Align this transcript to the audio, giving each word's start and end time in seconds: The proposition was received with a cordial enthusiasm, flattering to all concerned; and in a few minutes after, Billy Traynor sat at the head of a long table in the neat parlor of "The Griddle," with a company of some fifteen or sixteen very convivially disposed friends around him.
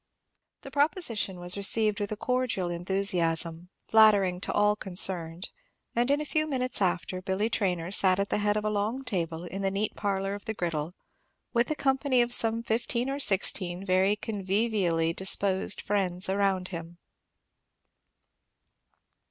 The 0.61 0.71
proposition 0.71 1.39
was 1.39 1.55
received 1.55 1.99
with 1.99 2.11
a 2.11 2.17
cordial 2.17 2.71
enthusiasm, 2.71 3.69
flattering 3.87 4.41
to 4.41 4.51
all 4.51 4.75
concerned; 4.75 5.51
and 5.95 6.09
in 6.09 6.19
a 6.19 6.25
few 6.25 6.47
minutes 6.49 6.81
after, 6.81 7.21
Billy 7.21 7.51
Traynor 7.51 7.91
sat 7.91 8.17
at 8.17 8.29
the 8.29 8.39
head 8.39 8.57
of 8.57 8.65
a 8.65 8.71
long 8.71 9.03
table 9.03 9.43
in 9.43 9.61
the 9.61 9.69
neat 9.69 9.93
parlor 9.95 10.33
of 10.33 10.45
"The 10.45 10.55
Griddle," 10.55 10.95
with 11.53 11.69
a 11.69 11.75
company 11.75 12.19
of 12.23 12.33
some 12.33 12.63
fifteen 12.63 13.11
or 13.11 13.19
sixteen 13.19 13.85
very 13.85 14.15
convivially 14.15 15.13
disposed 15.13 15.79
friends 15.81 16.29
around 16.29 16.69
him. 16.69 16.97